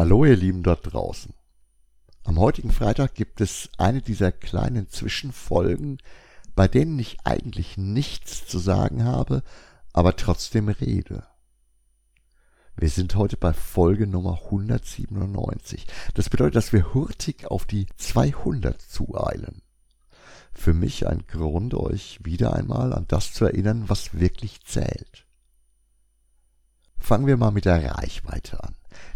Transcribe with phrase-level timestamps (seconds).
[0.00, 1.34] Hallo ihr Lieben dort draußen.
[2.24, 5.98] Am heutigen Freitag gibt es eine dieser kleinen Zwischenfolgen,
[6.54, 9.42] bei denen ich eigentlich nichts zu sagen habe,
[9.92, 11.24] aber trotzdem rede.
[12.78, 15.86] Wir sind heute bei Folge Nummer 197.
[16.14, 19.60] Das bedeutet, dass wir hurtig auf die 200 zueilen.
[20.54, 25.26] Für mich ein Grund, euch wieder einmal an das zu erinnern, was wirklich zählt.
[26.96, 28.49] Fangen wir mal mit der Reichweite.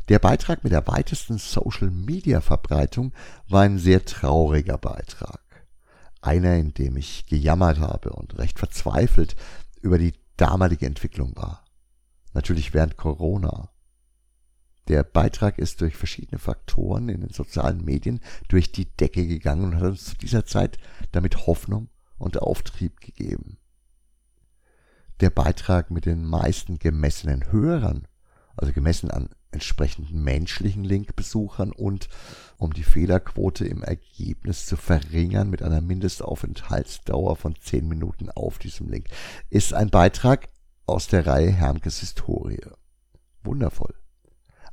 [0.09, 3.12] Der Beitrag mit der weitesten Social-Media-Verbreitung
[3.49, 5.40] war ein sehr trauriger Beitrag.
[6.21, 9.35] Einer, in dem ich gejammert habe und recht verzweifelt
[9.81, 11.64] über die damalige Entwicklung war.
[12.35, 13.71] Natürlich während Corona.
[14.89, 19.76] Der Beitrag ist durch verschiedene Faktoren in den sozialen Medien durch die Decke gegangen und
[19.76, 20.76] hat uns zu dieser Zeit
[21.12, 23.57] damit Hoffnung und Auftrieb gegeben.
[25.21, 28.07] Der Beitrag mit den meisten gemessenen Hörern,
[28.57, 32.08] also gemessen an entsprechenden menschlichen Linkbesuchern und
[32.58, 38.89] um die Fehlerquote im Ergebnis zu verringern mit einer Mindestaufenthaltsdauer von 10 Minuten auf diesem
[38.89, 39.06] Link,
[39.48, 40.48] ist ein Beitrag
[40.87, 42.61] aus der Reihe Hermkes Historie.
[43.43, 43.95] Wundervoll.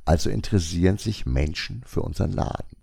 [0.04, 2.76] Also interessieren sich Menschen für unseren Laden.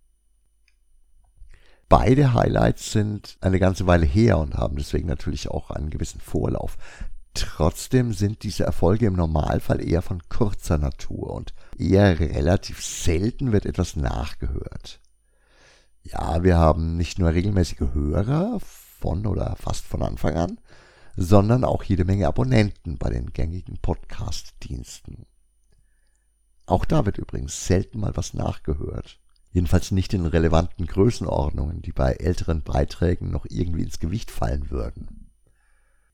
[1.89, 6.77] Beide Highlights sind eine ganze Weile her und haben deswegen natürlich auch einen gewissen Vorlauf.
[7.39, 13.65] Trotzdem sind diese Erfolge im Normalfall eher von kurzer Natur und eher relativ selten wird
[13.65, 14.99] etwas nachgehört.
[16.03, 20.59] Ja, wir haben nicht nur regelmäßige Hörer von oder fast von Anfang an,
[21.15, 25.25] sondern auch jede Menge Abonnenten bei den gängigen Podcast-Diensten.
[26.65, 29.17] Auch da wird übrigens selten mal was nachgehört.
[29.51, 35.18] Jedenfalls nicht in relevanten Größenordnungen, die bei älteren Beiträgen noch irgendwie ins Gewicht fallen würden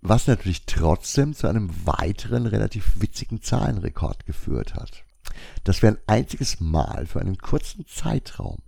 [0.07, 5.03] was natürlich trotzdem zu einem weiteren relativ witzigen Zahlenrekord geführt hat.
[5.63, 8.59] Dass wir ein einziges Mal für einen kurzen Zeitraum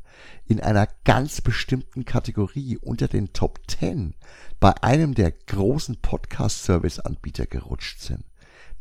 [0.47, 4.15] in einer ganz bestimmten Kategorie unter den Top 10
[4.59, 8.23] bei einem der großen Podcast-Service-Anbieter gerutscht sind.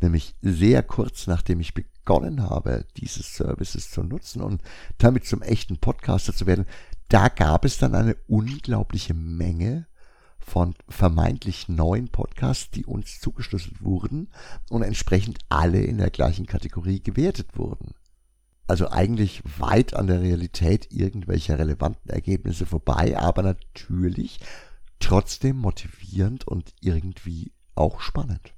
[0.00, 4.62] Nämlich sehr kurz nachdem ich begonnen habe, diese Services zu nutzen und
[4.98, 6.66] damit zum echten Podcaster zu werden,
[7.08, 9.86] da gab es dann eine unglaubliche Menge
[10.46, 14.28] von vermeintlich neuen Podcasts, die uns zugeschlüsselt wurden
[14.70, 17.94] und entsprechend alle in der gleichen Kategorie gewertet wurden.
[18.68, 24.38] Also eigentlich weit an der Realität irgendwelcher relevanten Ergebnisse vorbei, aber natürlich
[25.00, 28.54] trotzdem motivierend und irgendwie auch spannend.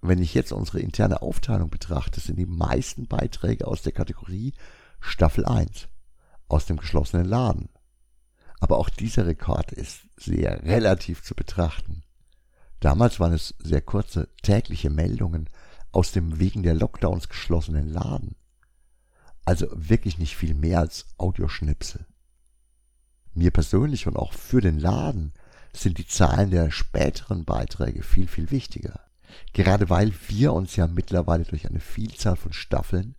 [0.00, 4.54] Wenn ich jetzt unsere interne Aufteilung betrachte, sind die meisten Beiträge aus der Kategorie
[5.00, 5.88] Staffel 1
[6.48, 7.68] aus dem geschlossenen Laden
[8.60, 12.02] aber auch dieser Rekord ist sehr relativ zu betrachten.
[12.80, 15.48] Damals waren es sehr kurze tägliche Meldungen
[15.92, 18.36] aus dem wegen der Lockdowns geschlossenen Laden.
[19.44, 22.06] Also wirklich nicht viel mehr als Audioschnipsel.
[23.34, 25.32] Mir persönlich und auch für den Laden
[25.72, 29.00] sind die Zahlen der späteren Beiträge viel, viel wichtiger.
[29.52, 33.14] Gerade weil wir uns ja mittlerweile durch eine Vielzahl von Staffeln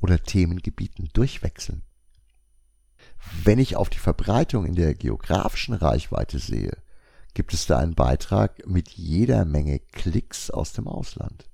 [0.00, 1.82] oder Themengebieten durchwechseln.
[3.44, 6.76] Wenn ich auf die Verbreitung in der geografischen Reichweite sehe,
[7.34, 11.48] gibt es da einen Beitrag mit jeder Menge Klicks aus dem Ausland,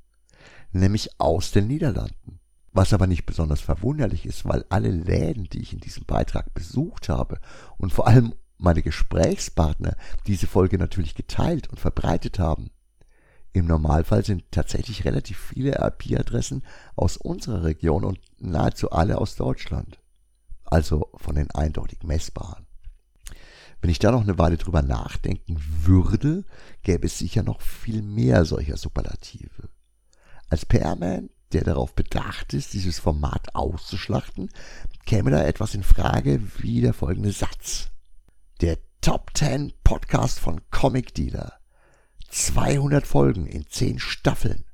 [0.73, 2.41] nämlich aus den Niederlanden.
[2.73, 7.09] Was aber nicht besonders verwunderlich ist, weil alle Läden, die ich in diesem Beitrag besucht
[7.09, 7.41] habe
[7.79, 9.97] und vor allem meine Gesprächspartner
[10.27, 12.71] diese Folge natürlich geteilt und verbreitet haben.
[13.53, 16.63] Im Normalfall sind tatsächlich relativ viele IP-Adressen
[16.95, 19.98] aus unserer Region und nahezu alle aus Deutschland
[20.71, 22.67] also von den eindeutig messbaren.
[23.81, 26.45] Wenn ich da noch eine Weile drüber nachdenken würde,
[26.83, 29.69] gäbe es sicher noch viel mehr solcher Superlative.
[30.49, 34.51] Als PR-Man, der darauf bedacht ist, dieses Format auszuschlachten,
[35.07, 37.91] käme da etwas in Frage wie der folgende Satz.
[38.61, 41.53] Der Top 10 Podcast von Comic Dealer.
[42.31, 44.65] 200 Folgen in 10 Staffeln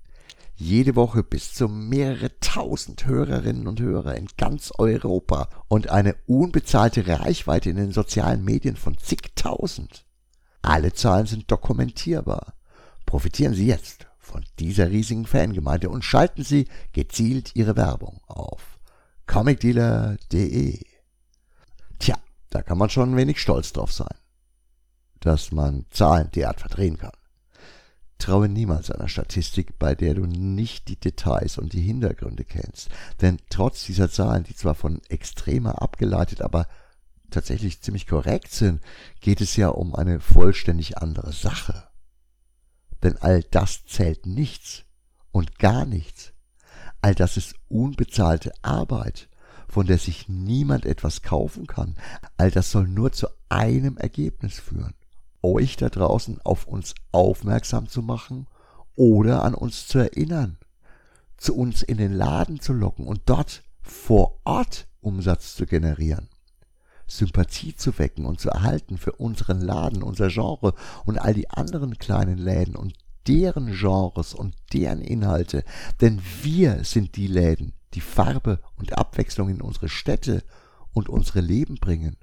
[0.57, 7.07] jede Woche bis zu mehrere tausend Hörerinnen und Hörer in ganz Europa und eine unbezahlte
[7.07, 10.07] Reichweite in den sozialen Medien von zigtausend.
[10.63, 12.55] Alle Zahlen sind dokumentierbar.
[13.05, 18.79] Profitieren Sie jetzt von dieser riesigen Fangemeinde und schalten Sie gezielt Ihre Werbung auf
[19.27, 20.81] comicdealer.de.
[21.99, 22.17] Tja,
[22.51, 24.17] da kann man schon ein wenig stolz drauf sein,
[25.21, 27.13] dass man Zahlen derart verdrehen kann.
[28.25, 32.89] Traue niemals einer Statistik, bei der du nicht die Details und die Hintergründe kennst.
[33.21, 36.67] Denn trotz dieser Zahlen, die zwar von extremer abgeleitet, aber
[37.31, 38.81] tatsächlich ziemlich korrekt sind,
[39.21, 41.89] geht es ja um eine vollständig andere Sache.
[43.03, 44.85] Denn all das zählt nichts
[45.31, 46.33] und gar nichts.
[47.03, 49.29] All das ist unbezahlte Arbeit
[49.69, 51.97] von der sich niemand etwas kaufen kann.
[52.39, 54.95] All das soll nur zu einem Ergebnis führen.
[55.45, 58.47] Euch da draußen auf uns aufmerksam zu machen
[58.97, 60.57] oder an uns zu erinnern,
[61.37, 66.31] zu uns in den Laden zu locken und dort vor Ort Umsatz zu generieren.
[67.07, 70.73] Sympathie zu wecken und zu erhalten für unseren Laden, unser Genre
[71.05, 72.95] und all die anderen kleinen Läden und
[73.27, 75.63] deren Genres und deren Inhalte,
[76.01, 80.43] denn wir sind die Läden, die Farbe und Abwechslung in unsere Städte
[80.93, 82.17] und unsere Leben bringen,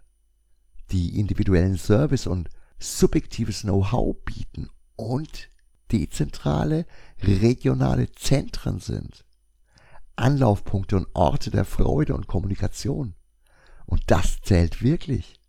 [0.92, 2.50] die individuellen Service und
[2.82, 5.50] subjektives Know-how bieten und
[5.92, 6.86] dezentrale,
[7.22, 9.26] regionale Zentren sind,
[10.16, 13.16] Anlaufpunkte und Orte der Freude und Kommunikation.
[13.86, 15.40] Und das zählt wirklich.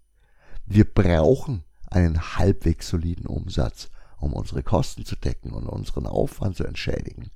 [0.66, 6.64] Wir brauchen einen halbwegs soliden Umsatz, um unsere Kosten zu decken und unseren Aufwand zu
[6.64, 7.30] entschädigen.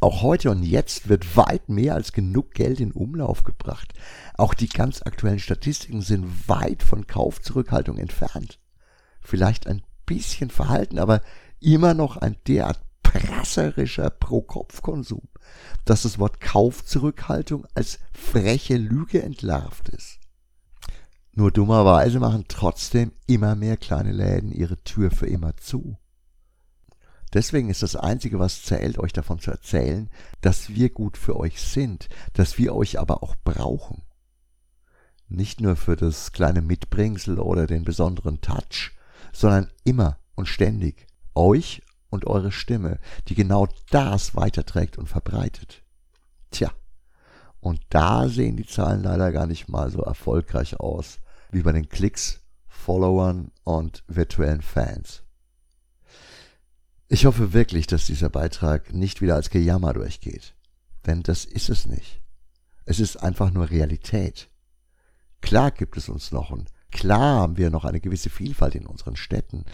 [0.00, 3.92] Auch heute und jetzt wird weit mehr als genug Geld in Umlauf gebracht.
[4.38, 8.58] Auch die ganz aktuellen Statistiken sind weit von Kaufzurückhaltung entfernt.
[9.30, 11.20] Vielleicht ein bisschen verhalten, aber
[11.60, 15.22] immer noch ein derart prasserischer Pro-Kopf-Konsum,
[15.84, 20.18] dass das Wort Kaufzurückhaltung als freche Lüge entlarvt ist.
[21.30, 25.96] Nur dummerweise machen trotzdem immer mehr kleine Läden ihre Tür für immer zu.
[27.32, 30.10] Deswegen ist das Einzige, was zählt, euch davon zu erzählen,
[30.40, 34.02] dass wir gut für euch sind, dass wir euch aber auch brauchen.
[35.28, 38.90] Nicht nur für das kleine Mitbringsel oder den besonderen Touch,
[39.32, 42.98] sondern immer und ständig euch und eure Stimme,
[43.28, 45.82] die genau das weiterträgt und verbreitet.
[46.50, 46.70] Tja,
[47.60, 51.88] und da sehen die Zahlen leider gar nicht mal so erfolgreich aus wie bei den
[51.88, 55.22] Klicks, Followern und virtuellen Fans.
[57.08, 60.54] Ich hoffe wirklich, dass dieser Beitrag nicht wieder als Gejammer durchgeht.
[61.06, 62.20] Denn das ist es nicht.
[62.84, 64.48] Es ist einfach nur Realität.
[65.40, 69.16] Klar gibt es uns noch und klar haben wir noch eine gewisse Vielfalt in unseren
[69.16, 69.64] Städten,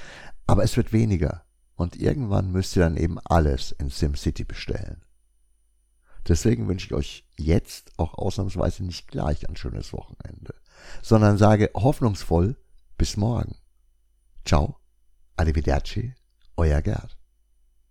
[0.47, 5.03] aber es wird weniger und irgendwann müsst ihr dann eben alles in SimCity bestellen.
[6.29, 10.55] Deswegen wünsche ich euch jetzt auch ausnahmsweise nicht gleich ein schönes Wochenende,
[11.03, 12.57] sondern sage hoffnungsvoll
[12.99, 13.57] bis morgen.
[14.45, 14.77] Ciao,
[15.37, 16.15] arrivederci,
[16.57, 17.16] euer Gerd.